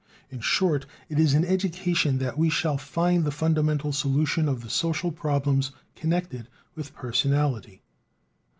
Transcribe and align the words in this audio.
In 0.31 0.39
short, 0.39 0.87
it 1.09 1.19
is 1.19 1.35
in 1.35 1.45
education 1.45 2.17
that 2.17 2.35
we 2.35 2.49
shall 2.49 2.79
find 2.79 3.23
the 3.23 3.29
fundamental 3.29 3.91
solution 3.91 4.49
of 4.49 4.61
the 4.63 4.69
social 4.71 5.11
problems 5.11 5.69
connected 5.95 6.47
with 6.73 6.95
"personality." 6.95 7.83